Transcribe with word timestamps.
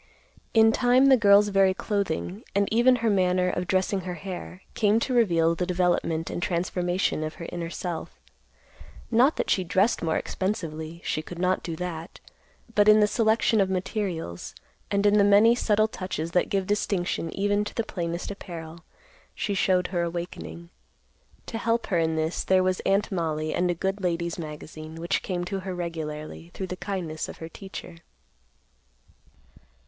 In 0.55 0.71
time, 0.71 1.09
the 1.09 1.15
girl's 1.15 1.49
very 1.49 1.75
clothing, 1.75 2.43
and 2.55 2.67
even 2.71 2.95
her 3.05 3.09
manner 3.11 3.51
of 3.51 3.67
dressing 3.67 4.01
her 4.01 4.15
hair, 4.15 4.63
came 4.73 4.99
to 4.99 5.13
reveal 5.13 5.53
the 5.53 5.67
development 5.67 6.31
and 6.31 6.41
transformation 6.41 7.23
of 7.23 7.35
her 7.35 7.45
inner 7.51 7.69
self; 7.69 8.19
not 9.11 9.35
that 9.35 9.51
she 9.51 9.63
dressed 9.63 10.01
more 10.01 10.17
expensively; 10.17 11.01
she 11.05 11.21
could 11.21 11.37
not 11.37 11.61
do 11.61 11.75
that; 11.75 12.19
but 12.73 12.89
in 12.89 12.99
the 12.99 13.05
selection 13.05 13.61
of 13.61 13.69
materials, 13.69 14.55
and 14.89 15.05
in 15.05 15.19
the 15.19 15.23
many 15.23 15.53
subtle 15.53 15.87
touches 15.87 16.31
that 16.31 16.49
give 16.49 16.65
distinction 16.65 17.29
even 17.37 17.63
to 17.63 17.75
the 17.75 17.83
plainest 17.83 18.31
apparel, 18.31 18.83
she 19.35 19.53
showed 19.53 19.89
her 19.89 20.01
awakening. 20.01 20.71
To 21.45 21.59
help 21.59 21.85
her 21.85 21.99
in 21.99 22.15
this, 22.15 22.43
there 22.43 22.63
was 22.63 22.79
Aunt 22.87 23.11
Mollie 23.11 23.53
and 23.53 23.69
a 23.69 23.75
good 23.75 24.01
ladies' 24.01 24.39
magazine, 24.39 24.95
which 24.95 25.21
came 25.21 25.45
to 25.45 25.59
her 25.59 25.75
regularly, 25.75 26.49
through 26.55 26.65
the 26.73 26.75
kindness 26.75 27.29
of 27.29 27.37
her 27.37 27.47
teacher. 27.49 27.97